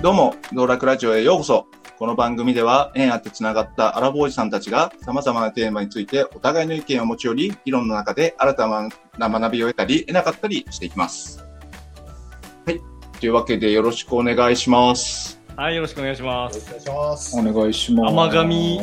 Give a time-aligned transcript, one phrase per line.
[0.00, 1.66] どうも、道楽ラジオへようこそ。
[1.98, 8.68] この番組では、縁あってつながったアラボーイさんたちが様々なテーマについてお互いの意見を持ち寄り、議論の中で新た
[9.18, 11.44] な学びを得たり、得なかったりしていきます。
[12.64, 12.80] はい。
[13.18, 15.42] というわけでよろしくお願いします。
[15.56, 16.58] はい、よろしくお願いします。
[16.58, 17.36] よろしくお願いします。
[17.36, 18.12] お願いします。
[18.12, 18.80] 甘神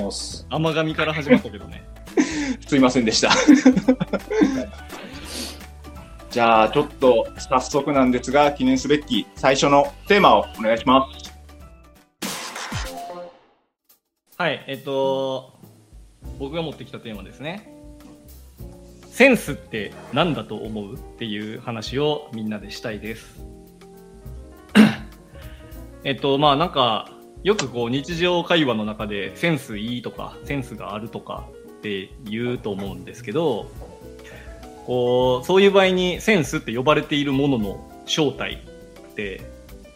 [0.50, 1.86] 甘神から始まったけどね。
[2.68, 3.32] すいませんでした。
[6.36, 11.32] じゃあ、ちょっと早速なんですが、記念すべき最初のテーマをお願いします。
[14.36, 15.58] はい、えっと、
[16.38, 17.74] 僕が持ってきたテーマですね。
[19.08, 23.42] センスって何だと思うっていう話をみんなでしたいです。
[26.04, 33.72] えっと、まあなんか、よくこう日常会話の中でセンスいいとか、センスがあるとかって言うと思うんですけど、
[34.86, 38.64] こう、そういう場合にセンスって呼ばれているものの正体
[39.12, 39.42] って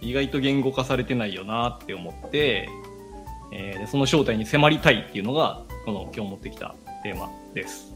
[0.01, 2.69] 意外と言語化されてないよなって思って、
[3.51, 7.93] えーでその正体に迫りたいっていうのがこの今日持ってきたテーマです。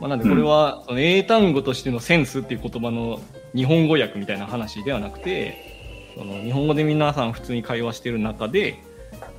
[0.00, 3.20] まあ、なんでこれは、その英単語としてのセンスっていう言葉の
[3.54, 8.82] 日本語訳みたいな話ではなくてその日本語で皆さん普通に会話してる中で、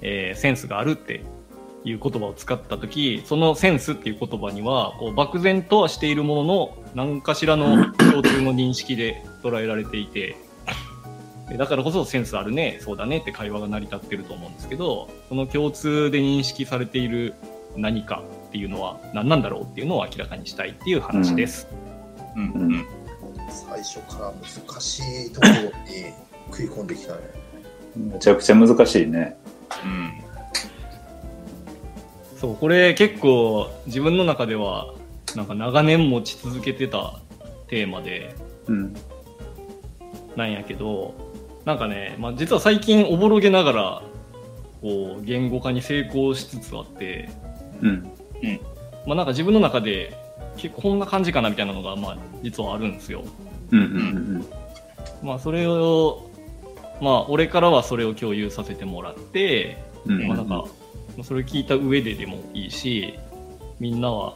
[0.01, 1.23] えーセンスがあるって
[1.85, 10.36] いう言葉を使った時そのセンスっていう言葉にはこう漠然とはしているものの何かしらの共通の認識で捉えられていて
[11.47, 17.33] でだからこそセンスあるねそうだねって会話が成り立ってると思うんですけどその共通で認識されている
[17.75, 21.67] 何かっていうのは何なんだろうっていうのを明らかにしたいっていう話です。
[22.36, 22.86] うんうん。
[23.49, 26.14] 最初から難しいところに
[26.52, 27.19] 食い込んできたね。
[27.95, 29.38] めちゃくちゃ難しいね。
[29.83, 30.28] うん。
[32.39, 34.93] そうこれ結構自分の中では
[35.35, 37.19] なんか長年持ち続けてた
[37.67, 38.33] テーマで
[38.67, 38.95] うん。
[40.36, 41.14] なんやけど
[41.65, 44.02] なんかね、まあ、実は最近おぼろげながら
[44.81, 47.30] こう言語化に成功しつつあって、
[47.81, 48.11] うん。
[49.05, 50.15] まあ、なんか自分の中で
[50.55, 53.25] 結構こんな感じかなみたいなのがまあ実はあるんですよ。
[53.71, 53.80] うん。
[53.80, 54.45] うん。
[55.21, 56.30] まあそれを
[57.02, 60.27] まあ俺からはそれを共有させてもらって、うん。
[60.27, 60.78] まあなんかまあ
[61.23, 63.17] それ聞いた上ででもいいし
[63.80, 64.35] みんなは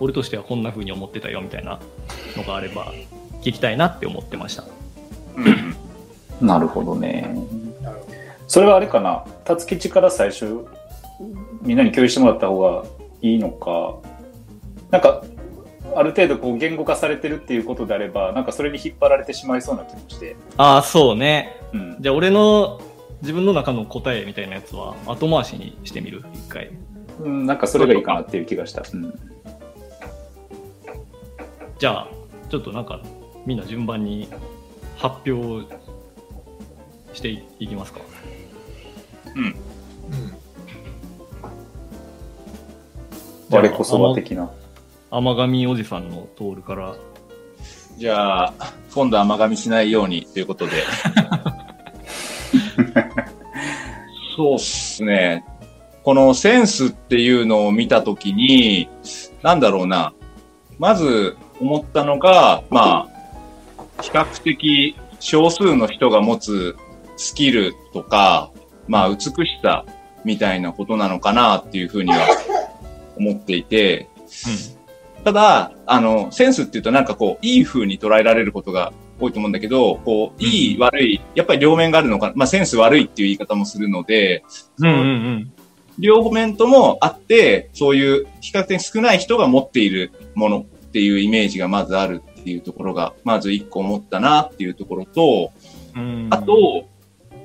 [0.00, 1.80] 俺としてはこんな風に思ってたよみたいな
[2.36, 2.92] のがあれば
[3.40, 4.64] 聞きたいなって思ってました。
[5.36, 6.46] うん。
[6.46, 7.34] なるほどね。
[8.46, 9.24] それはあれかな。
[9.44, 10.66] 辰吉から最初、
[11.62, 12.84] みんなに共有してもらった方が
[13.22, 13.96] いいのか。
[14.90, 15.22] なんか、
[15.94, 20.36] ある程度こう言語化されてるっていうことであれば、なんかそれに引っ張られてしまいそうな気もして。
[20.56, 21.96] ああそうねうん。
[22.00, 22.80] じゃあ俺の
[23.22, 26.24] 自分の中の答えみたいなやつは後回しにしてみる？
[26.34, 26.70] 一回。
[27.20, 28.82] うん、なんかそれがいいかなっていう気がした。
[28.92, 29.14] うん。
[31.78, 32.08] じゃあ
[32.50, 33.00] ちょっとなんか
[33.44, 34.28] みんな順番に
[34.96, 35.66] 発表
[37.14, 38.00] していいきますか。
[39.34, 39.52] うん。
[39.52, 39.58] ど。
[43.50, 44.50] じゃあ我こそは的な。
[45.10, 46.96] 甘神おじさんのトールから。
[47.96, 48.54] じゃあ、
[48.92, 50.72] 今度甘噛みしないようにということで。
[54.36, 55.44] そうっすね。
[56.04, 58.88] このセンスっていうのを見たときに、
[59.42, 60.12] なんだろうな。
[60.78, 63.08] まず思ったのが、ま
[63.78, 66.76] あ、比較的少数の人が持つ
[67.16, 68.50] スキルとか、
[68.86, 69.32] まあ、美し
[69.62, 69.86] さ
[70.22, 72.18] みたいなことなのかなっていうふうには
[73.16, 74.08] 思っていて、
[75.24, 82.32] ただ、あの、センスっていうとなんかこう、いい風に捉えられることが多いと思うんだけど、こう、いい、悪い、やっぱり両面があるのかな。
[82.36, 84.44] まあ、センス悪いっていう言い方もするので、
[84.78, 85.52] うんうんうん。
[85.98, 95.52] 両面ともあって、そういう比較的少ない人が持っているものっていうイメージがまずあるっていうところが、まず一個思ったなっていうところと、
[95.94, 96.86] うんあ、と、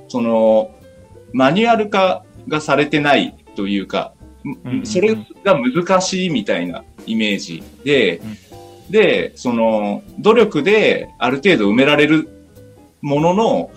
[0.10, 0.72] その、
[1.34, 4.14] マニュアル化がされてないというか、
[4.44, 8.22] うんうんうんそれが難しいみたいなイメージで、
[8.92, 12.30] で、その、努力である程度埋められる
[13.02, 13.72] ものの、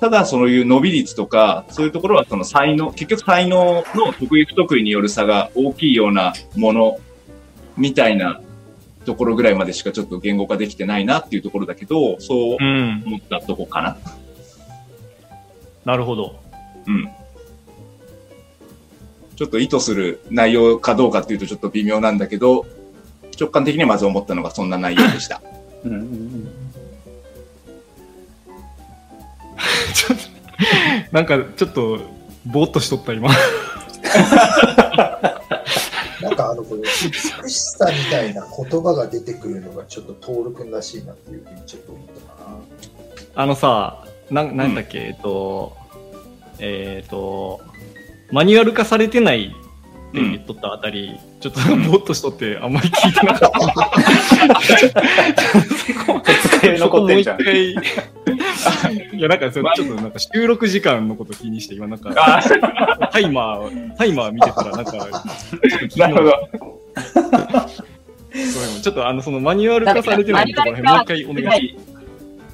[0.00, 6.98] ただそういう伸び率とか、そういうところはその才能、結局才能の得意不得意による差が大きいようなもの
[7.76, 8.40] みたいな
[9.04, 13.02] ところぐらいまでしかちょっと言語化できてないなっていうところだけど、そううん。
[13.06, 13.96] 思ったとこかな。
[15.84, 16.40] なるほど。
[16.86, 17.08] うん。
[19.36, 22.66] ちょっと意図する内容かどうかっていうとちょっと微妙なんだけど、
[23.38, 25.40] 直感的にはまず思ったのがそんな内容でした。
[25.84, 26.64] うんうんうん
[29.94, 30.24] ちょっと、
[31.12, 32.00] なんかちょっと、
[32.46, 33.30] ぼーっとしとった今。
[36.20, 42.56] なんかあの、これ、美しさみたいな言葉が出てくるのがちょっと徹君らしいなっていうふうにちょっと思ったかな。
[43.42, 45.76] あのさ、なんなんだっけ、えっと、
[46.58, 47.60] えっと、
[48.30, 49.54] マニュアル化されてない
[50.14, 53.60] って言っとったあたり、ちょっとぼーっとしとって、あんまり聞いてなかった。
[56.60, 57.38] 手残ってんじゃん。
[57.38, 57.72] そこもう一回
[59.18, 62.40] いや、なんかそれちょっとなんか収録時間のこと気にして、今なんか、あ
[63.10, 65.10] タイマー、タイマー見てたら、なんか、ちょっ
[65.80, 66.48] と気なるほど。
[68.82, 71.60] ちょっとあの、そのマニュアル化されてないところへんもう一回お願い。
[71.60, 71.76] し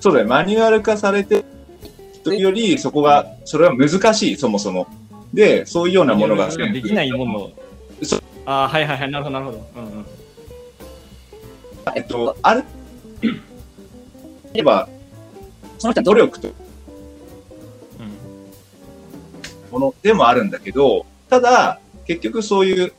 [0.01, 1.45] そうだよ、マニュアル化されて
[2.25, 4.87] より、そこが、それは難しい、そもそも。
[5.33, 7.51] で、そういうようなものが、できないもの。
[8.03, 8.17] そ
[8.47, 9.71] ああ、はいはいはい、なるほど、なるほど。
[9.77, 10.07] うんうん。
[11.95, 12.65] えっと、ある、
[13.23, 14.89] 例えば、
[15.79, 16.55] その人は努力という
[19.71, 22.93] ものでもあるんだけど、ただ、結局そういう、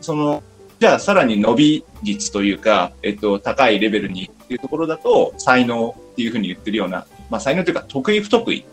[0.00, 0.42] その、
[0.78, 8.64] じゃあさらに伸び率というか、えっと、高いレベルにっていうところだと、才能っていうふうに言ってるような、まあ才能というか得意不得意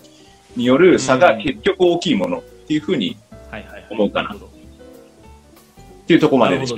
[0.55, 3.15] による差が結局大きいものっていうふうに
[3.51, 3.87] はいはいはい。
[3.91, 6.75] 思うかなるほどっていうところまででし。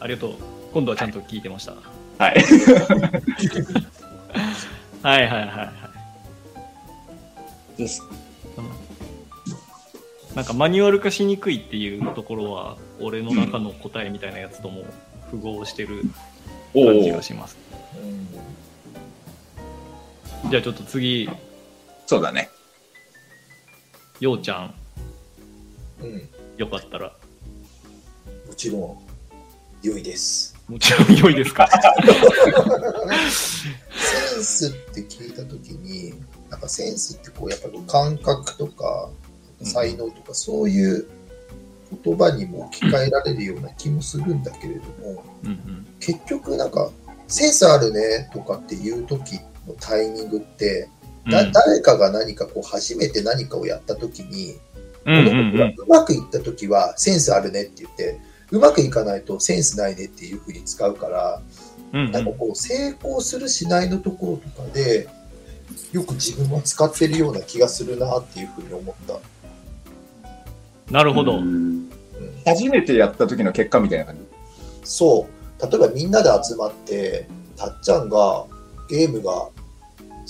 [0.00, 0.34] ありがとう。
[0.72, 1.74] 今度はちゃんと聞いてました。
[2.18, 2.36] はい。
[5.02, 5.72] はいはいはいは
[7.76, 7.78] い。
[7.78, 8.02] です。
[10.34, 14.84] なんかマニュアル化しにくいっていうところは、俺の中の答えみたいなやつとも
[15.30, 16.02] 符合してる
[16.72, 17.56] お感じおがします。
[18.02, 18.30] うん
[20.48, 21.28] じゃあちょっと次、
[22.06, 22.48] そうだね。
[24.20, 24.74] ようちゃん、
[26.02, 26.28] うん、
[26.58, 27.06] よかったら、
[28.46, 28.98] もちろん
[29.82, 30.54] 良いです。
[30.68, 31.66] もちろん良いですか？
[33.18, 36.12] センスって聞いたときに、
[36.50, 39.08] なんかセンスってこうやっぱり感覚とか
[39.62, 41.08] 才能とかそういう
[42.04, 45.86] 言葉にも置き換えられるような気もするんだけれども、うんうん。
[45.98, 46.90] 結局なんか
[47.26, 50.90] センスあるねとかっていう時のタイミングって、
[51.30, 54.58] だうん誰かが何かこう初めて何かをやった時に、
[55.06, 58.18] ううんうんの子がうまくいった時はセンスあるねって言って、
[58.50, 61.42] うまくいかないとセンスないねっていうふうに使うから、
[61.92, 65.08] うんうんなんかこう成功するしないのところとかで、
[65.92, 69.18] よく自分は使ってるような気がするなっていうふうに思った。
[70.92, 71.40] なるほど。
[72.44, 74.20] 初めてやった時の結果みたいな感じ？
[74.84, 75.26] そ
[75.58, 78.46] う、例えばみんなで集まって、たっちゃんが
[78.88, 79.48] ゲームが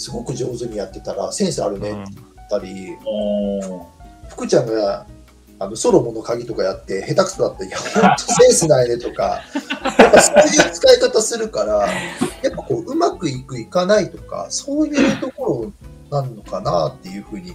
[0.00, 2.96] すごく上手にやってたらセンスあるねって言ったり、
[4.30, 5.06] 福ちゃんが
[5.58, 9.42] あのソロモンの鍵とかやって下手くそだったら、 いや、本当センスないねとか、
[9.98, 11.86] やっぱそういう使い方するから、
[12.42, 15.72] やっぱこう、うまくいく、いかないとか、そういうとこ
[16.10, 17.52] ろなのかなっていうふうに、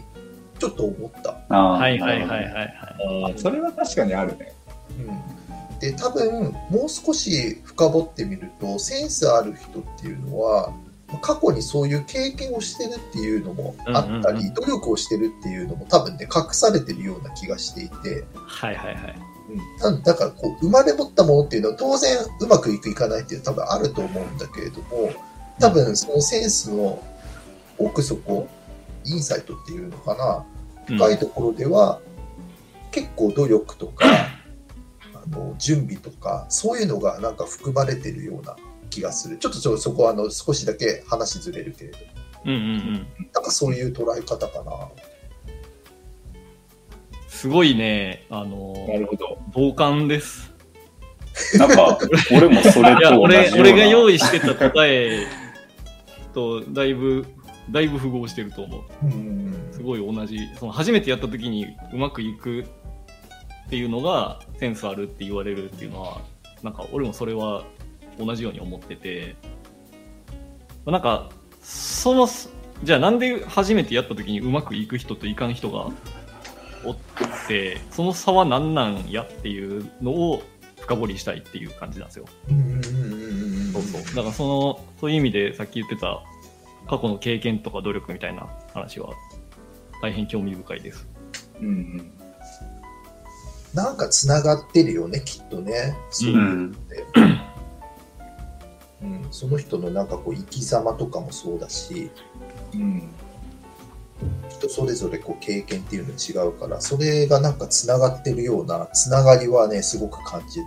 [0.60, 1.32] ちょっと思った。
[1.50, 2.44] ああはいはいはいはい
[3.24, 3.34] はい。
[3.38, 4.54] それは確かにあるね。
[5.00, 10.72] うん、で、多分、もう少し深掘ってみると、センスある人っていうのは、
[11.22, 19.16] 過去にそういう経験をしてるっていうのもあったり、努力をしてるっていうのも多分ね、隠されてるような気がしていて、はいはいはい。
[19.84, 25.14] うん、だだからこう生まれ持ったものっていうのは当然うまくいくいかないっていうのは多分あると思うんだけれども
[25.60, 27.04] 多分そのセンスの
[27.78, 28.48] 奥底
[29.06, 30.46] インサイトっていうのかな
[30.90, 30.98] うん。
[30.98, 32.00] 深いところでは
[32.92, 34.06] 結構努力とか
[35.14, 38.56] あの準備とかそういうのがなんか含まれてるような
[38.96, 41.98] 気がするちょっとちょっとそこはあの少しだけ話ずれるけれど
[42.46, 43.08] うんうんうん。
[43.34, 44.90] なんかそういう捉え方かな
[47.28, 49.38] すごいね、あの、るほど。
[49.54, 50.54] 同感です。
[51.58, 51.98] なんか、
[52.32, 53.58] 俺もそれいや、と同じよう俺、な。
[53.58, 55.28] 俺が用意してた答え
[56.34, 57.26] と、だいぶ、
[57.70, 58.82] だいぶ符合してると思う。
[59.04, 60.40] うんすごい同じ。
[60.58, 62.66] その初めてやった時にうまくいくっ
[63.70, 66.22] ていうのがセンスあるって言われるっていうのは、
[66.64, 67.66] なんか俺もそれは
[68.18, 69.36] 同じように思ってて、
[70.86, 71.30] なんか、
[71.62, 72.28] その、
[72.84, 75.90] じゃあなんで初めてやった時にうまくいく人といかん人が
[76.84, 76.98] おっ
[77.48, 80.44] て、その差は何なんやっていうのを
[80.80, 82.26] 深掘りしたいっていう感じなんですよ。
[83.74, 84.16] そうそう。
[84.16, 86.22] だからその、そういう意味でさっき言ってた
[86.88, 89.10] 過去の経験とか努力みたいな話は
[90.02, 91.08] 大変興味深いです。
[91.60, 92.12] うんうん。
[93.74, 95.98] なんかつながってるよね、きっとね。
[96.12, 97.06] そういうのって。
[97.16, 97.40] うん、
[99.32, 102.10] その人のなんかこう生き様とかもそうだし、
[102.74, 103.10] うん。
[104.50, 110.66] 人それぞれこう経験っていうの違うから、それがなんかつながってるようなつながりはね、すごく感じる。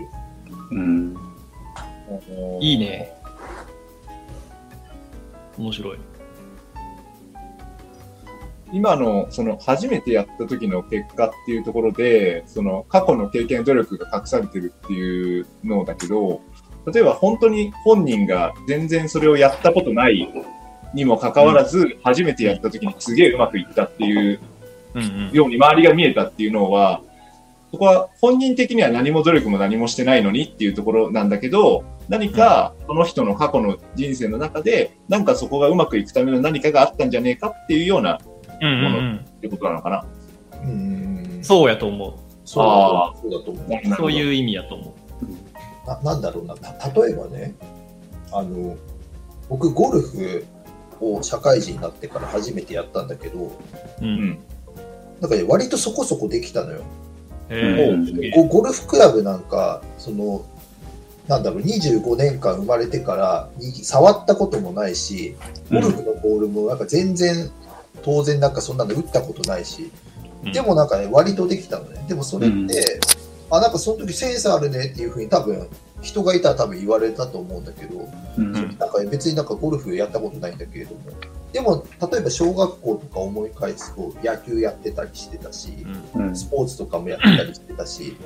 [0.70, 1.16] うん。
[2.60, 3.12] いいね。
[5.56, 5.98] 面白い。
[8.72, 16.42] 今の、その、初めてやった時の結果っていうところで、その、過去の経験、努力が隠されてるっていうのだけど、
[16.92, 20.28] 例えば本当に本人が全然それをやったことない
[20.94, 24.40] にもかかわらず、初めてやった時にすげえうまくいったっていう
[25.32, 27.02] ように周りが見えたっていうのは、
[27.70, 38.18] そこは本人的には何も努力も何もしてないのにっていうところなんだけど、何かその人の過去の人生の中で、なんかそこがうまくいくための何かがあったんじゃねえかっていうようなっ
[38.60, 39.24] うんうんうん。
[39.40, 40.04] てことなのかな。
[40.64, 42.14] うんそうやと思う。
[42.44, 43.96] そうあそうだと思う。
[43.96, 45.47] そういう意味やと思な
[46.02, 47.54] なんだろうな、た例えばね、
[48.32, 48.76] あの、
[49.48, 50.46] 僕、ゴルフ
[51.00, 53.52] を社会人になってから初めてやったんだけど、
[54.00, 54.04] う。
[54.04, 54.38] んん。
[55.20, 56.82] なんかね、割とそこそこできたのよ。
[57.50, 60.44] へうゴゴルフクラブなんか、その、
[61.26, 65.34] なんだろう、25年間生まれてからに触ったこともないし、
[65.70, 67.50] ゴルフのボールもなんか全然、
[68.02, 69.90] 当然なんかそんなの打ったことないし、
[70.52, 72.04] でもなんかね、割とできたのね。
[72.08, 73.00] でもそれって、
[73.50, 75.68] あ、なんかその時センスあるねっていうふうに多分、
[76.00, 78.52] 人がいたら多分言われたと思うんだけど、うん。
[78.52, 81.00] なんか別になんかゴルフやったことないんだけれども、
[81.52, 86.36] でも例えば小学校とか思い返すと野球やってたりしてたし、うん。
[86.36, 88.16] スポーツとかもやってたりしてたし、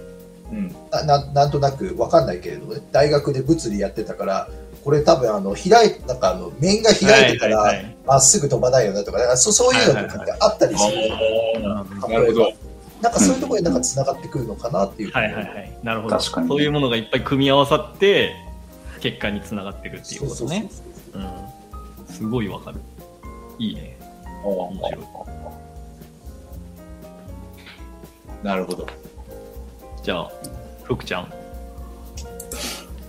[0.50, 0.74] うん。
[0.90, 4.48] なななんとなくわかんないけれどもね、大学で物理やってたから、
[4.84, 7.96] これ多分あの開いなんかあの面が開いてたはいはいはらい。
[8.04, 11.10] まっすぐ飛ばないよねとか、なんかそそういうのとかってあったりする、
[11.62, 12.52] なるほど。
[13.02, 15.10] なんかそういうところでなんか繋がってくるのかなっていう。
[15.10, 15.78] はいはいはい。
[15.82, 16.16] なるほど。
[16.16, 18.34] 確かにそういうものがいっぱい組み合わさって、
[19.00, 20.70] 結果につながってるっていうことね。
[21.14, 22.14] うん。
[22.14, 22.80] すごいわかる。
[23.58, 23.98] いいね。
[24.44, 25.02] 面白い。
[28.44, 28.86] なるほど。
[30.02, 30.30] じゃあ、
[30.84, 31.32] 福ちゃん。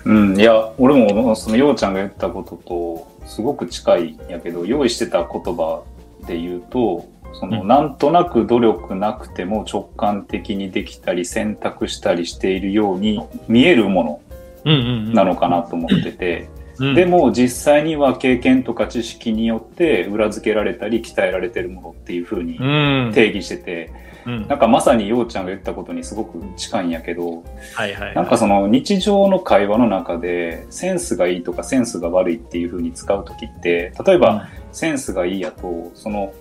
[0.06, 5.84] うん、いや、俺もそのようちゃんが言ったこととすごく近いんやけど、用意してた言葉
[6.28, 7.68] で言うと、その、うん。
[7.68, 14.22] なんとなく努力なくても直感的にできたり選択したりしているように見えるも
[14.66, 14.74] の
[15.14, 16.50] なのかなと思ってて、
[16.80, 16.96] うん。
[16.96, 22.62] で、も実際には経験とか知識によって裏付けられたり鍛えられてるものっていうふうにう
[23.10, 23.12] ん。
[23.14, 23.92] 定義してて、
[24.26, 24.48] うん。
[24.48, 28.16] なんかまさにようちゃんが言ったことにすごく近いんやけど、はいはいはい。
[28.16, 36.34] なんかその日常の会話の中でセンスがいいとかセンスが悪いっていう風に使う時って例えばセンスがいいやとその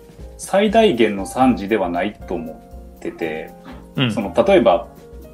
[0.42, 3.50] 最大限の賛辞ではないと思ってて
[3.96, 4.88] うん、その例えば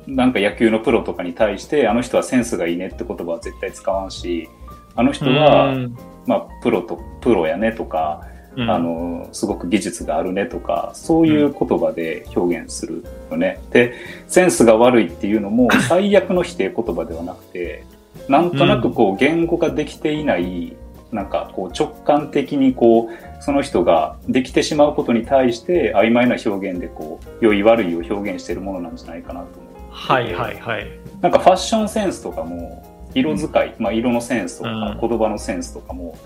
[0.06, 4.48] なんか野球のプロとかに対してあの人はセンスがいいねって言葉は絶対使わんし
[4.96, 5.96] あの人は、うん。
[6.26, 8.70] まあ、プロとプロやねとか、うん。
[8.70, 13.60] あのすごく技術があるねとかそういう言葉で表現するよね。
[13.70, 13.94] で
[14.26, 17.84] センスが悪いっていうのも 最悪の否定言葉ではなくて
[18.28, 20.76] なんとなくこう言語ができていない、
[21.12, 29.75] なんかこう直感的にこうその人ができてしまうことに対して曖昧な表現でこう良い悪いを表現しているものなんじゃないかなと思う。
[29.90, 30.87] はいはいはい。
[31.21, 36.18] なんかファッションセンスとかも色使い、まあ、色のセンスとか、うん言葉のセンスとかも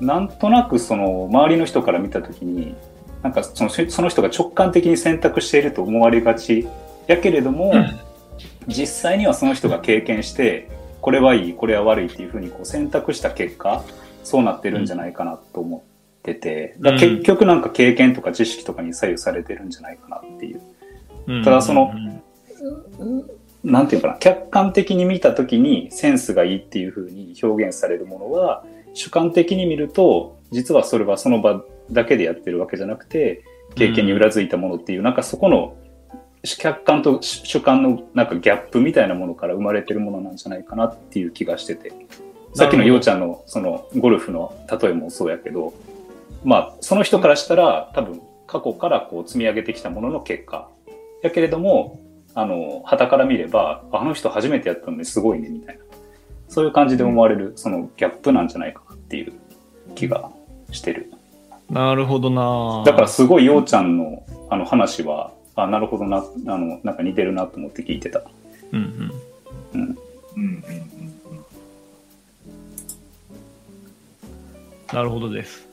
[0.00, 2.74] なんとなくその周りの人から見た時に
[3.22, 6.66] なんかそのその人が直感的に選択していると思われがち
[7.06, 7.72] やけれども、
[8.66, 13.84] 実際にはその人が経験してこれはいいこれは悪いっていうふうにこう選択した結果
[14.22, 15.84] そうなってるんじゃないかなと思
[16.32, 20.60] ってて、だ結局なんか経験とか知識とかに左右されてるんじゃないかなっていう。
[21.26, 21.92] うんただその
[22.98, 23.30] うん
[23.62, 33.44] なんていうかな、客観的に見たときにセンスがいいっていう風に表現されるものは、主観的に見ると、実はそれはその場だけでやってるわけじゃなくて、
[33.74, 35.76] 経験に裏付いたものっていう、なんかそこの
[36.42, 41.92] 客観と主観のなんかギャップみたいなものから生まれてるものなんじゃないかなっていう気がしてて。
[42.54, 45.72] さっきのようちゃんのそのゴルフの例えもそうやけど、
[46.44, 50.68] まあその人からしたら多分過去からこう積み上げてきたものの結果。
[51.22, 52.00] やけれども、
[52.34, 55.84] あの、旗から見れば、あの人初めてやったのにすごいね、みたいな。
[56.48, 59.32] そういう感じで思われる、そのギャップなんじゃないかなっていう
[59.94, 60.30] 気が
[60.72, 61.12] してる。
[61.68, 68.22] なるほどなだからすごいようちゃんのあの話は、あ、なるほどな、あの、なんか似てるなと思って聞いてた。
[68.72, 69.12] うん
[69.74, 69.78] うん。
[69.78, 69.80] うん。
[69.80, 69.96] うん
[70.36, 71.10] うんうん
[74.92, 75.69] なるほどです。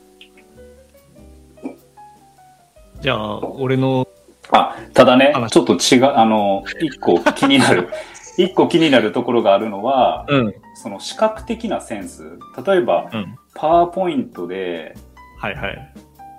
[3.08, 4.06] じゃあ、俺の、
[4.52, 7.88] あ、ただね、話ちょっと違う、あの、一個気になる、
[8.38, 10.54] 一個気になるところがあるのは、うん。
[10.76, 12.38] その視覚的なセンス。
[12.66, 13.36] 例えば、うん。
[13.56, 14.94] パワーポイントで、
[15.40, 15.94] はいはい。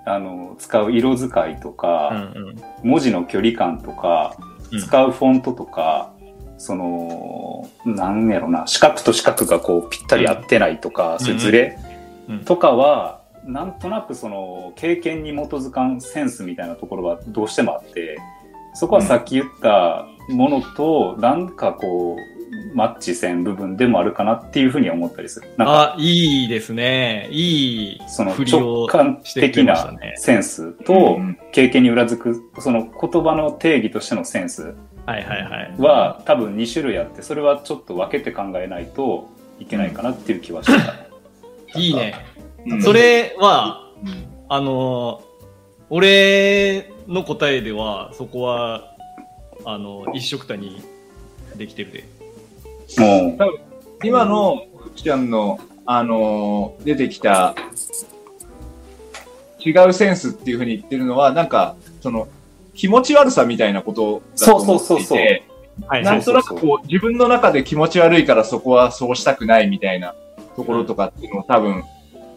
[0.05, 2.55] あの、使う色使いとうんか、うん。
[2.83, 4.35] 文字の距離感とか、
[4.71, 6.11] うん使うフォントとか、
[6.59, 18.17] その、なんやろな、四角と四角がこうぴったり合ってないとか、うんそういうとかは、なんとなくその経験に基づかんセンスみたいなところはどうしてもあって、
[18.73, 22.39] そこはさっき言ったものと、なんかこう、
[22.73, 25.47] マッチせん部分でもあるかなっていうふうに思ったりする。
[25.57, 27.27] なんかあ、いいですね。
[27.31, 29.93] いいその直感的な。
[30.17, 35.75] センスうとん経験に裏付くその言葉の定義としてのセンスはいはいはい。
[35.79, 39.29] は多分2種類あってそれはちょっと分けて考えないと
[39.59, 40.95] いけないかなっていう気はした。
[41.79, 42.15] いいね。
[42.69, 42.81] うん。
[42.81, 44.25] それは、うん。
[44.49, 45.29] あのー
[45.91, 48.95] 俺の答えでは、そこは、
[49.65, 50.83] あの一緒くたに
[51.55, 52.05] できてるで。
[52.99, 53.37] も
[54.03, 57.55] 今のふくちゃんの、あのー出てきた
[59.65, 62.27] 違うセンスっていうふうに言ってるのは、なんか、その、
[62.75, 65.19] 気持ち悪さみたいなことだと思っていて、そうそうそうそう。
[65.87, 66.03] はい。
[66.03, 70.15] なんとなくこう、自分の中で気持ち悪いからそこはそうしたくないみたいな
[70.55, 71.83] ところとかっていうのは多分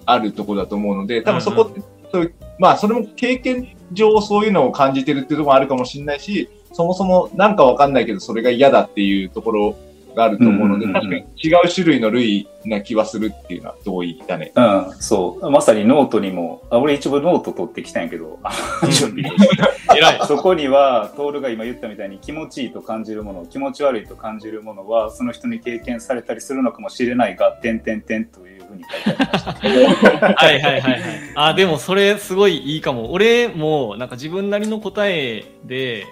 [0.06, 9.76] あるところだと思うので、多分そこって、そういうまあそれも経験上そういうのを感じてるっていうところもあるかもしれないし、そもそもなんかわかんないけどそれが嫌だっていうところ
[10.14, 14.52] があると思うので、確かに違う種類の類な気はするっていうのは同意だね。
[14.54, 15.50] うん、そう。
[15.50, 18.38] まさにノートにも、あ俺一部ノート取ってきたんやけど。
[20.26, 29.52] そこには、トールが今言ったみたいに気持ちいいと感じるもの、気持ち悪いと感じるものは、その人に経験されたりするのかもしれないが、点点点というふうに書いてありました。
[29.52, 31.02] はいはいはいはい。
[31.34, 33.12] あ、でもそれすごいいいかも。
[33.12, 36.06] 俺もなんか自分なりの答えで、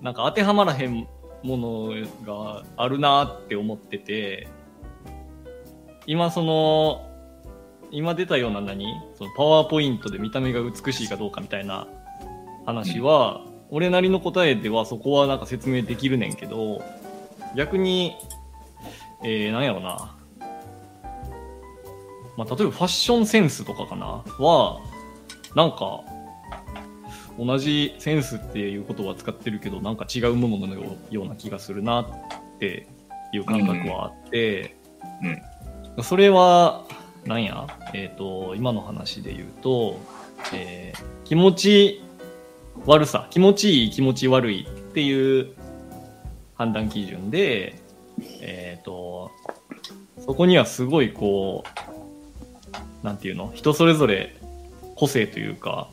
[0.00, 1.06] なんか当てはまらへん
[1.42, 1.90] もの
[2.26, 4.48] があるなって思ってて、
[6.06, 7.10] 今その、
[7.90, 8.86] 今出たような何？
[9.16, 11.86] そのパワーポイントで見た目が美しいかどうかみたいな
[12.66, 16.82] 話は、俺なりの答えではそこはなんか説明できるねんけど、
[17.56, 18.14] 逆に、
[19.22, 20.16] えー、なんやろな。
[22.36, 24.24] まあ、例えばファッションセンスとかかな？
[24.38, 24.80] は、
[25.54, 26.00] なんか、
[27.38, 30.74] 同じセンスっていう言葉は使ってるけど、なんか違うものの
[31.10, 32.08] ような気がするなっ
[32.58, 32.86] て
[33.32, 34.76] いう感覚はあって、
[36.02, 36.84] それは、
[37.24, 39.98] なんや、えっ、と、今の話で言うと、
[40.52, 42.02] えー気持ち
[42.84, 45.54] 悪さ、気持ちいい、気持ち悪いっていう
[46.54, 47.76] 判断基準で、
[48.42, 49.30] えっ、と、
[50.18, 51.93] そこにはすごいこう、
[53.02, 53.52] なんていうの？
[53.54, 54.36] 人それぞれ
[54.96, 55.88] 個性というか、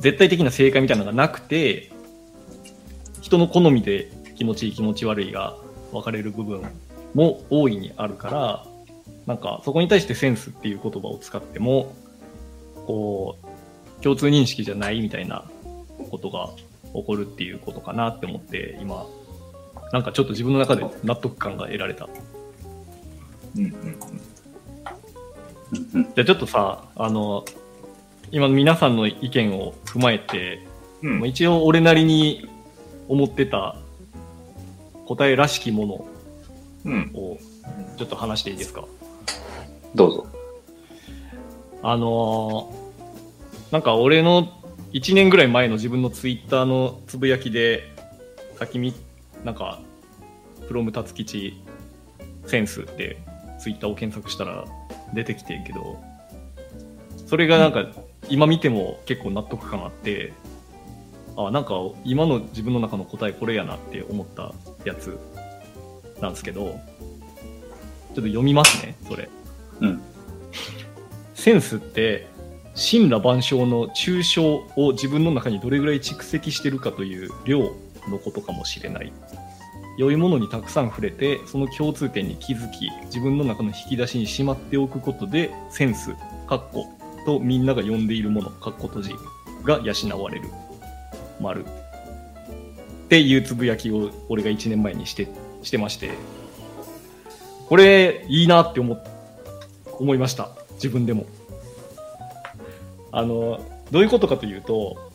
[0.00, 1.90] 絶対的な正解みたいなのがなくて、
[3.20, 5.56] 人の好みで気持ちいい気持ち悪いが
[5.92, 6.62] 分かれる部分
[7.14, 8.66] も大いにあるから、
[9.26, 11.94] なんかそこに対してセンスっていう言葉を使っても、
[12.86, 15.44] こう、共通認識じゃないみたいな
[16.10, 16.50] ことが
[16.92, 19.06] 起こるっていうことかなって思って、今、
[19.92, 22.08] なんかちょっと自分の中で納得感が得られた。
[23.56, 23.98] うんうんうん
[25.74, 27.44] じゃあちょっとさ、あの、
[28.30, 30.60] 今皆さんの意見を踏まえて、
[31.02, 31.18] うん。
[31.20, 32.48] まあ一応俺なりに
[33.08, 33.76] 思ってた
[35.06, 36.08] 答えらしきも
[36.84, 37.10] うん。
[37.12, 37.38] のを
[37.96, 38.84] ちょっと話していいですか？
[39.94, 40.26] どうぞ。
[41.82, 42.84] あのー
[43.72, 44.52] なんか俺の
[44.92, 47.92] 1年ぐらい前の自分のツイッターのつぶやきで、
[48.56, 48.94] さっきみ、
[49.44, 49.80] なんか、
[50.68, 51.60] プロム達吉
[52.46, 53.16] センスって
[53.58, 54.64] ツイッターを検索したら
[55.14, 56.02] 出てきてんけど、
[57.26, 57.86] それがなんか
[58.28, 60.32] 今見ても結構納得感あって、
[61.36, 61.74] あ、なんか
[62.04, 64.52] 今の自分の中の答えこれやなって思った
[64.84, 65.18] やつ
[66.20, 69.28] なんですけど、ちょっと読みますね、それ。
[69.80, 70.02] うん。
[71.34, 72.26] センスって
[72.74, 77.60] 神羅万象の抽象を自分の中にどれぐらい蓄積してるかという量
[78.08, 79.12] のことかもしれない
[79.96, 86.14] 良いものにたくさん触れてその共通点に気づき自分の中の引き出しにしまっておくことでセンス
[86.48, 86.86] かっこ
[87.24, 89.14] とみんなが呼んでいるものかっこ閉じ
[89.64, 90.48] が養われる。
[91.40, 91.64] 丸。
[91.64, 91.68] っ
[93.08, 95.28] ていうつぶやきを俺が1年前にして
[95.62, 96.10] してまして。
[97.68, 99.02] これいいなって思
[99.98, 100.50] 思いました。
[100.74, 101.26] 自分でも。
[103.12, 105.12] あのどういうことかというと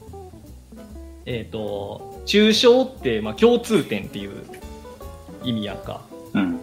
[1.26, 4.32] えっ、と抽象って、まあ、共通点っていう
[5.44, 6.02] 意味やんか。
[6.34, 6.60] うん。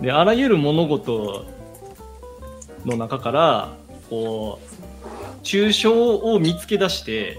[0.00, 1.44] であらゆる物事
[2.84, 3.76] の中から
[4.10, 7.36] こう抽象を見つけ出して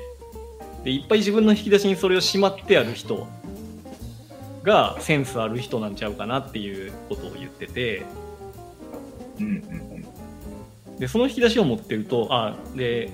[0.83, 3.27] でいっぱい自分の引き出しにそれをしまってある人
[4.63, 8.03] がセンスある人なんちゃうかなっていうことを言ってて。
[9.39, 9.93] うんうん
[10.99, 13.09] でその引き出しを持ってるとあで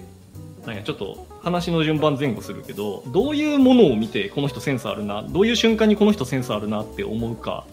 [0.66, 7.66] なんやちょっと話の順番前後するけどどういうものを見てこの人センスあるなどういう瞬間にこの人センスあるなって思うか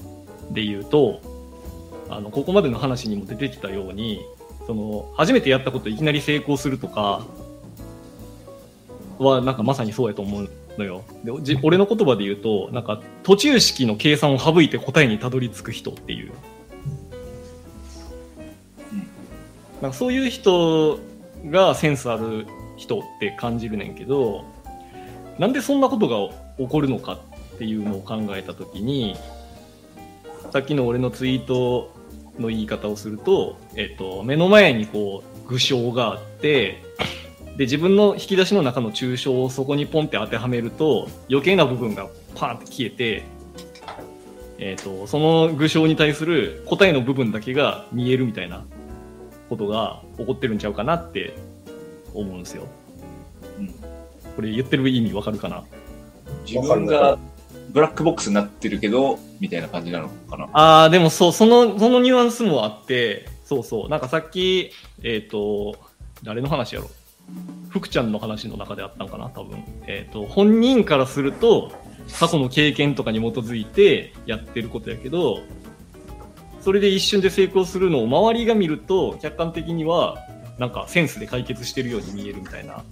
[0.50, 1.20] で言うと
[2.08, 4.24] あのここまでの話にも出てきたように
[4.66, 7.24] その初めてやったこといきなり成功するとか
[9.18, 11.04] はなんかまさにそうやと思うのよ。
[11.24, 16.32] でじ俺の言葉で言うと、なんか途中式の計算を省いて答えにたどり着く人っていう。
[19.80, 20.98] なんかそういう人
[21.46, 24.44] がセンスある人って感じるねんけど、
[25.38, 27.18] なんでそんなことが起こるのか
[27.54, 29.16] っていうのを考えたときに、
[30.52, 31.94] さっきの俺のツイート
[32.38, 36.82] の言い方をすると、えっ、と、目の前にこう、具象があって、
[37.56, 43.24] で、自分の引き出しの中の抽象をそこにポンって当てはめると、余計な部分がパーンって消えて、
[44.58, 48.64] えっ、と、その具象に対する答えの部分だけが見えるみたいな
[49.48, 51.34] ことが起こってるんちゃうかなって
[52.18, 52.64] 思うんですよ。
[53.58, 53.74] うん
[54.34, 55.64] これ言ってる意味わかるかな？
[56.46, 57.16] 自分が
[57.70, 60.48] ブラックボックスになってるけど、みたいな感じなのかな？
[60.52, 65.76] ああ、でもそう、その、そのニュアンスもあって、そうそう、なんかさっき、えっ、と、
[66.22, 66.90] 誰の話やろ？
[67.70, 69.64] 福ちゃんの話の中であったんかな、多分。
[69.86, 71.72] えっ、と、本人からすると、
[72.18, 75.40] 過去の経験とかに基づいてやってることやけど、
[76.60, 80.18] それで一瞬で成功するのを周りが見ると、客観的には、
[80.58, 82.82] なんかセンスで解決してるように見えるみたいな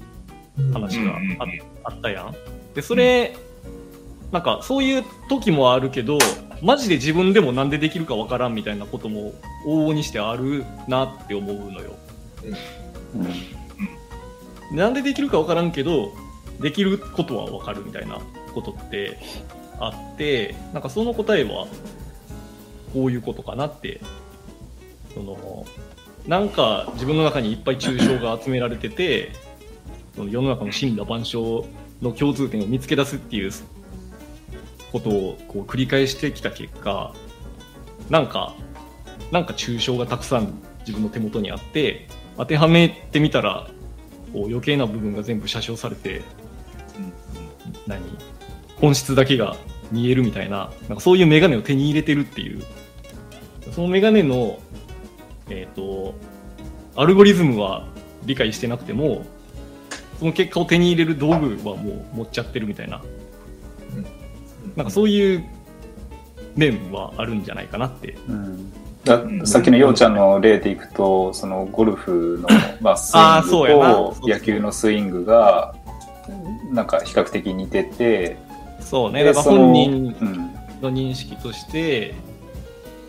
[0.72, 1.18] 話が
[1.84, 2.34] あ,、ったやん。
[2.74, 3.36] で、それ、
[4.32, 6.18] なんかそういう時もあるけど、
[6.62, 9.32] マジで自分でもなんでできるかわからんみたいなことも
[9.66, 11.94] 往々にしてあるなって思うのよ。
[14.72, 16.12] なんでできるかわからんけど、
[16.60, 18.20] できることはわかるみたいな
[18.54, 19.18] ことって
[19.78, 21.66] あって、なんかその答えは
[22.92, 24.00] こういうことかなって、
[25.14, 25.66] その、
[26.26, 29.32] なんか自分の中にいっぱい抽象が集められてて、
[30.14, 31.66] その世の中の真羅万象
[32.00, 33.52] の共通点を見つけ出すっていう
[34.92, 37.12] ことをこう繰り返してきた結果、
[38.08, 38.54] なんか、
[39.30, 43.68] なんか抽象がたくさん自分の手元にあって、当てはめてみたら、
[44.32, 46.22] こう余計な部分が全部写生されて、
[47.86, 48.00] 何
[48.76, 49.56] 本質だけが
[49.92, 52.62] 見えるみたいな、なんかそういうメガネを手に入れてるっていう、
[53.72, 54.58] そのメガネの、
[55.48, 56.14] えっ、と、
[56.96, 57.86] アルゴリズムは
[58.24, 59.24] 理解してなくても、
[60.18, 63.02] その結果を手に入れる道具はもう持っちゃってるみたいな、
[64.76, 65.44] なんかそういう
[66.56, 68.16] 面はあるんじゃないかなって。
[68.28, 68.72] うん。
[69.04, 72.48] ださっきのようちゃんの例でいくと、そのゴルフの、
[72.80, 75.74] まあ、スイングと野球のスイングが、
[76.72, 78.36] なんか比較的似てて、
[78.80, 80.36] そうね、でだから本人うん。
[80.80, 82.14] の認識として、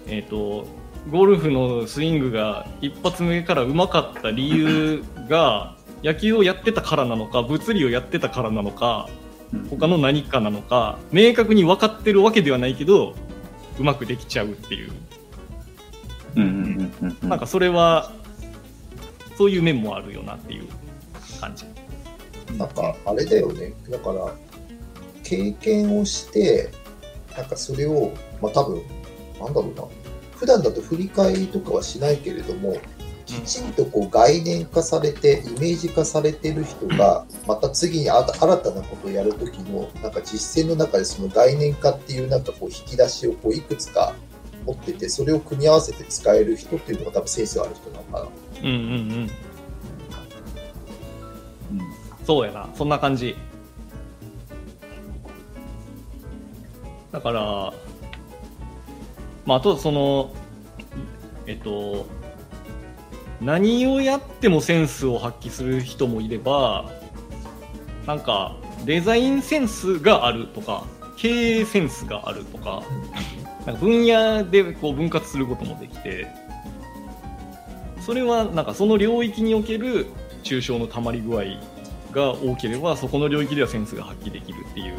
[0.07, 0.65] えっ、と、
[1.09, 9.09] ゴルフのスイングが一発目からうまかった理由が、野球をやってたからなのか、物理をやってたからなのか、
[9.69, 13.13] 他の何かなのか、明確に分かってるわけではないけど、
[13.79, 14.91] うまくできちゃうっていう。
[17.23, 18.11] なんかそれは、
[19.37, 20.67] そういう面もあるよなっていう
[21.39, 21.65] 感じ。
[22.57, 24.33] なんかあれだよね、だから
[25.23, 26.69] 経験をして、
[27.35, 28.81] なんかそれを、まあ多分
[29.39, 29.83] なんだろうな、
[30.35, 32.77] 普段だと振り返りとかはしないけれども、
[33.25, 44.13] きちんとこう概念化されて、イメージ化されてる人が、また次にあ新たなことをやるときの、なんか実践の中でその概念化っていうなんかこう引き出しをこういくつか
[44.65, 48.27] 持ってて、それを組み合わせて使える人っていうのが多分センスがある人なのかな。
[48.61, 48.73] うんうんう
[49.23, 49.31] ん。
[52.25, 53.35] そうやな、そんな感じ。
[57.11, 57.73] だから、
[59.45, 60.33] まあ、あとその、
[61.47, 62.07] えっと、
[63.41, 66.89] 何をやってもセンスを発揮する人もいれば、
[68.07, 68.55] なんか、
[68.85, 70.85] デザインセンスがあるとか、
[71.17, 72.83] 経営センスがあるとか、
[73.65, 76.27] なんか分野でこう分割することもできて、
[77.99, 80.05] それはなんかその領域における
[80.43, 81.43] 抽象のたまり具合
[82.11, 84.95] が多ければそこの領域ではセンスが発揮できるっていう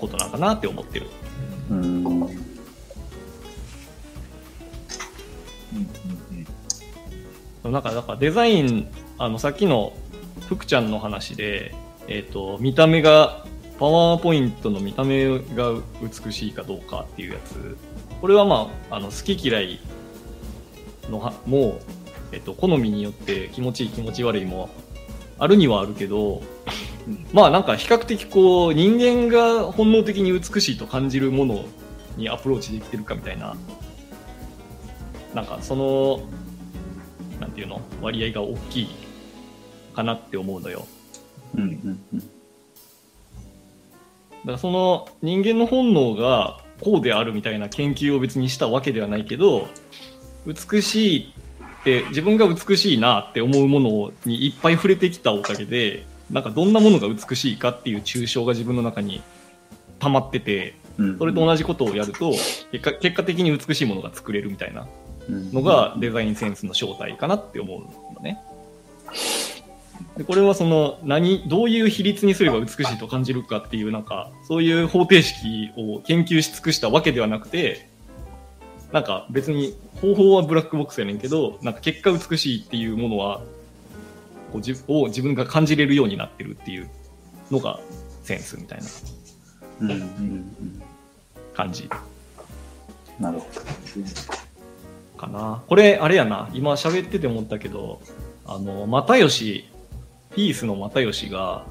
[0.00, 1.06] ことなんかなって思ってる。
[1.70, 1.82] うん。
[1.82, 2.22] うん、
[7.64, 9.92] うんなんかだかデザインあのさっきの
[10.48, 11.74] 福ちゃんの話で、
[12.06, 13.44] えっと見た目が
[13.78, 17.76] パワーポイントの見た目が美しいかどうかっていうやつ。
[18.20, 19.80] これはまああの好き嫌い
[21.10, 21.80] のはもう、
[22.32, 24.68] えっと好みによって気持ちいい気持ち悪いも
[25.38, 26.42] あるにはあるけど、
[27.32, 31.64] まあなんか比較的こう人間が本能的に美しいと感じるもの
[32.16, 33.56] にアプローチできてるかみたいな。
[35.34, 36.20] なんかその
[37.40, 37.80] なんていうの？
[38.00, 38.88] 割合が大きい
[39.94, 40.86] かなって思うのよ。
[41.54, 42.18] うんうんうん。
[42.18, 42.24] だ
[44.44, 49.68] からその人間の本能がこうであるみたいな研究を別にしたわけではないけど
[50.46, 51.34] 美しい
[51.80, 59.22] って自分が美しいなって思うものにいっぱい触れてきたおかげでなんかどんなものが美しいかっていう抽象が自分の中に
[59.98, 62.32] 溜まってて、うんそれと同じことをやると、
[62.72, 64.86] 結果結果的に美しいものが作れるみたいな
[65.28, 68.40] うんのがデザインセンスの正体かなって思うのね。
[70.16, 77.88] でこれはその何どういう比率にすれば美しいと感じるかっていうなんかそういう方程式を研究し尽くしたわけではなくて
[78.92, 83.42] なんか別に方法はブラックボックスやねんけどなんか結果美しいっていうものは
[84.56, 86.88] こう自を自分が感じれるようになってるっていう
[87.50, 87.78] のが
[88.22, 88.84] センスみたいな。
[89.80, 90.82] うんうんうん。
[91.54, 91.88] 感じ。
[93.18, 93.46] なるほ
[95.16, 95.62] かな。
[95.66, 98.00] これ、あれやな、今喋ってて思ったけど、
[98.46, 99.68] あの、又吉、
[100.34, 101.64] ピースの又吉が、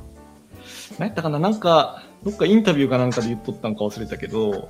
[0.97, 4.69] 何やったかな、なんか、どっかインタビューかなんかで言っとったんか忘れたけど、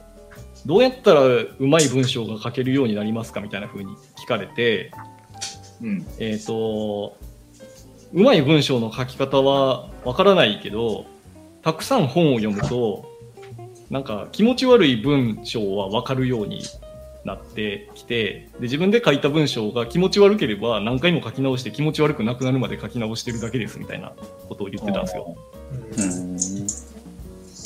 [0.66, 4.92] どうやったらうまい文章が書けるようになりますかみたいな風に聞かれて、
[5.82, 6.06] うん。
[6.20, 7.18] えっ、と、
[8.14, 11.06] うまい文章の書き方はわからないけど、
[11.62, 13.12] たくさん本を読むと、
[13.90, 16.64] なんか気持ち悪い文章はわかるように
[17.24, 24.14] なってきてで、自分で書いた文章が気持ち悪ければ何回も書き直して気持ち悪くなくなるまで書き直してるだけですみたいな
[24.48, 25.36] ことを言ってたんですよ。
[25.96, 26.04] ど。
[26.04, 26.96] うん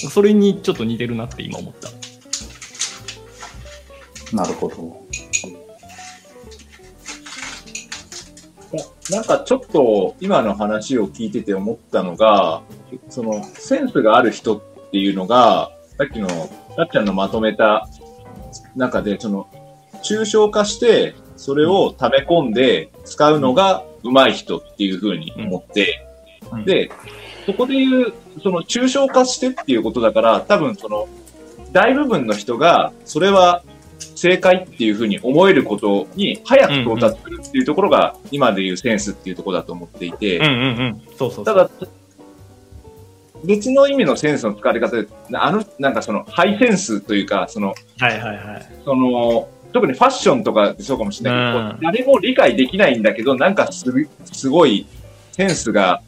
[0.08, 1.90] それにちょっと似てるなって今思った。
[4.34, 5.04] なるほど。
[9.12, 12.62] なんかちょっと今の話を聞いてて思ったのが、
[13.10, 16.28] そのセンスがある人っていうのが、さっきの
[16.76, 17.88] たっちゃんのまとめた
[18.76, 19.48] 中で、その
[20.04, 26.06] 抽象化して、それを溜め込んで使うのが上手い人っていうふうに思って、
[26.52, 26.66] うん。
[26.66, 26.92] で、
[27.46, 31.08] そこで言う、その抽象化してっていうことだから、多分その
[31.72, 33.64] 大部分の人が、それは
[34.20, 40.40] 正解っていうふうに思えることに早く到達するっていうところが、今でいうセンスっていうところだと思っていて。
[41.46, 41.70] ただ、
[43.46, 48.70] 別の意味のセンスの使われ方で、あの、なんかその、ハイセンスというか、その、はいはいはい。
[48.84, 53.86] その、特にファッションとかそうかもしれないけど、うん誰も理解できないんだけど、なんかす
[54.34, 54.86] すごい
[55.32, 56.02] センスが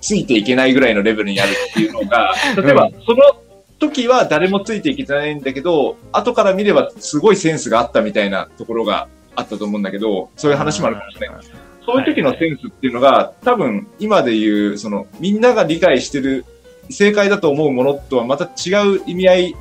[0.00, 3.41] ついていけないぐらいのレベルにあるっていうのが、 例えば、その
[3.82, 11.36] 時は誰もついていけてないんだけど、後から見ればすごいセンスがあったみたいなところがあったと思うんだけど、そういう話もあるかもしれない。
[11.84, 16.44] そういう時のセンスっていうのが、多分今で言う、その、みんなが理解してる、
[16.90, 19.56] 正解だと思うものとはまた違う意味合い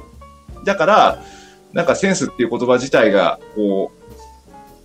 [0.65, 1.23] だから、
[1.73, 3.91] なんかセンスっていう言葉自体が、こ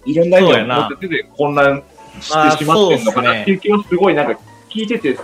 [0.06, 1.82] う、いろんな意味を持ってて混乱
[2.20, 5.18] してしまってるのかなっていう気はすごいなんか聞いてて、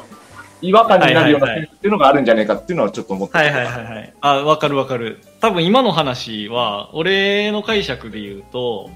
[0.63, 4.15] 違和感になるようなセンスっていうのがあるんじゃないかっていうのはちょっと思ってはいはいはいはい。
[4.21, 5.21] あ、わかるわかる。
[5.41, 8.91] 多分今の話は、俺の解釈で言うと、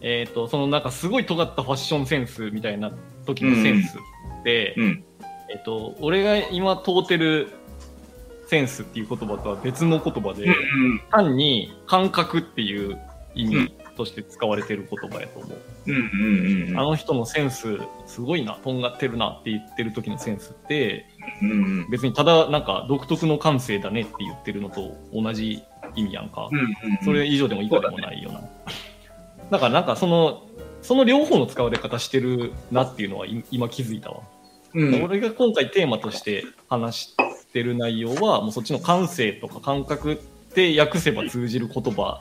[0.00, 2.92] えっ、と、そのなんかすごい尖ったファッションセンスみたいな
[3.24, 3.98] 時のセンス
[4.40, 5.04] って、うん。
[5.50, 7.48] えっ、と、俺が今問うてる
[8.46, 11.00] センスっていう言葉とは別の言葉で、うん。
[11.10, 12.98] 単に感覚っていう
[13.34, 15.58] 意味として使われてる言葉やと思う。
[15.86, 15.96] うん。
[15.96, 16.70] うん。
[16.70, 16.78] うん。
[16.78, 21.06] あの人のセンス、すごいな、とんがってるなって言ってる時のセンスって、
[21.42, 21.90] うん。
[21.90, 25.62] 別にただなんか独特の感性だねって言ってるのと同じ
[25.94, 26.48] 意味やんか。
[26.50, 26.74] うん。
[27.04, 28.40] それ以上でも以下でもないような。
[29.50, 30.46] だからなんかその、
[30.82, 34.20] その両方の使われ方してるなっていうのは今今気づいたわ。
[34.74, 35.04] うん。
[35.04, 37.16] 俺が今回テーマとして話し
[37.52, 42.20] てる内容は、もうそっちの感性とか感覚って訳せば通じる言葉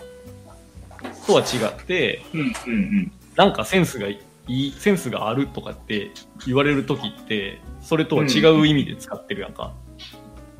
[1.27, 2.41] とは違って、うん。
[2.41, 3.11] うん。
[3.35, 6.11] なんかセンスがいい、センスがあるとかって
[6.45, 9.73] 言われるときって、それとは違う意味で使ってるやんか。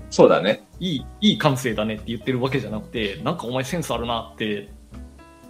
[0.09, 0.65] そうだね。
[0.79, 4.69] いい、いい感性だねって言ってるわけじゃなくて、なんかお前センスあるなって、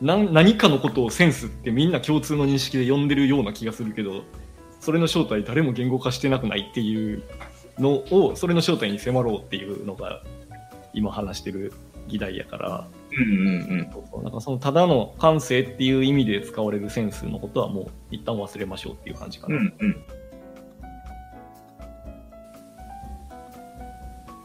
[0.01, 4.23] 何かのことをセンスってみんな共通の認識で呼んでるような気がするけど、
[4.79, 7.23] それの正体誰も言語化してなくないっていう
[7.79, 10.21] のを、それの正体に迫ろうっていうのが
[10.93, 11.73] 今話してる
[12.07, 13.47] 議題やから、うん。
[13.47, 13.89] うん。
[13.91, 19.55] そうそうなんかそのただの感性っていう意味で使われるセンスのことはもう一旦忘れましょうっていう感じかな。
[19.55, 19.73] うん。
[19.79, 20.05] うん。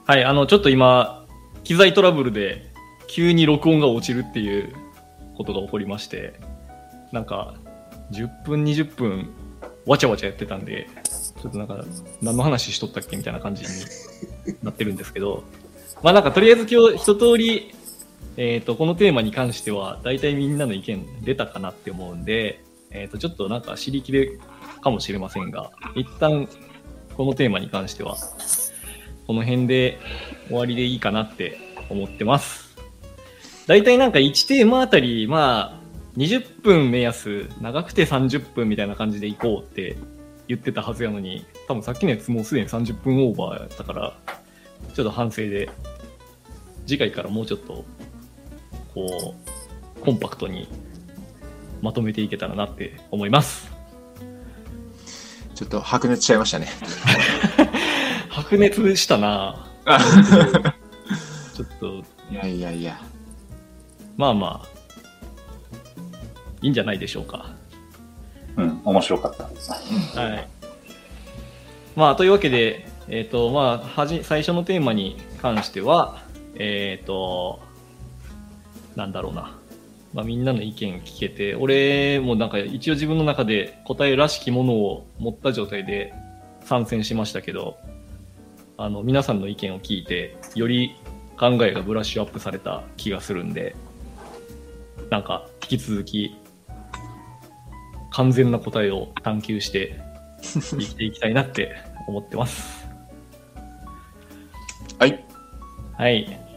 [0.07, 1.25] はい、あの、ちょっと今、
[1.62, 2.73] 機材トラブルで
[3.07, 4.75] 急に録音が落ちるっていう
[5.37, 6.33] ことが起こりまして、
[7.12, 7.55] なんか、
[8.11, 9.31] 10分、20分、
[9.87, 10.88] わちゃわちゃやってたんで、
[11.40, 11.85] ちょっとなんか、
[12.20, 13.68] 何の話しとったっけみたいな感じに
[14.62, 15.44] なってるんですけど、
[16.03, 17.73] まあなんか、とりあえず今日一通り、
[18.42, 24.38] えっ、と、このテーマに関しては、大体みんなの意見出たかなって思うんで、えっ、と、ちょっとなんか、知りきれ
[24.81, 26.48] かもしれませんが、一旦、
[27.18, 28.16] このテーマに関しては、
[29.26, 29.98] この辺で
[30.48, 31.59] 終わりでいいかなって
[31.90, 32.74] 思ってます。
[33.66, 35.81] 大体なんか1テーマあたり、まあ、
[36.16, 39.98] 20分目安、長くて30分みたいな感じでいこうって
[40.48, 44.18] 言ってたはずやのに、多分さっきのやつもうすでに30分オーバーやったから、
[44.94, 45.68] ちょっと反省で、
[46.87, 47.85] 次回からもうちょっと、
[48.94, 49.35] こ
[49.96, 50.68] う、コンパクトに
[51.83, 53.70] まとめていけたらなって思います。
[55.55, 56.68] ちょっと白熱しちゃいましたね。
[58.31, 59.66] 白熱したな
[61.55, 63.00] ちょっと、いやいやいや。
[64.16, 64.68] まあまあ、
[66.62, 67.50] いいんじゃないでしょうか。
[68.57, 70.20] うん、面白かった。
[70.20, 70.48] はい。
[71.96, 76.22] まあ、というわけで、えっ、と、まあ、はじ、最初のテーマに関しては、
[76.55, 77.61] えっ、と、
[78.96, 79.57] なんだろうな。
[80.12, 86.12] まあ、みんなの意見聞けて、俺もなんか一応自分の中で答えらしきものを持った状態で
[86.64, 87.79] 参戦しましたけど、
[88.76, 90.96] あの、皆さんの意見を聞いて、より
[91.38, 93.76] 考えがブラッシュアップされた気がするんで、
[95.11, 96.37] なんか、引き続き、
[98.11, 100.00] 完全な答えを探求して
[100.42, 101.76] 生きていきたいなって
[102.09, 102.88] 思ってます。
[104.98, 105.24] はい。
[105.96, 106.50] はい。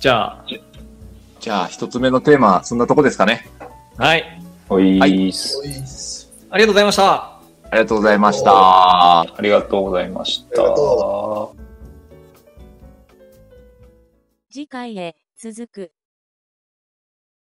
[0.00, 0.44] じゃあ、
[1.40, 3.46] じゃあ、一つ目のテーマ、そんなとこですかね。
[3.98, 4.24] はい。
[4.70, 5.58] おいはいーす。
[5.58, 7.04] おいっすありがとうございました。
[7.04, 7.40] あ
[7.72, 8.50] りがとうございました。
[9.20, 10.62] ありがとうございました。
[10.62, 11.56] ありがと
[14.50, 15.92] 次回へ続く。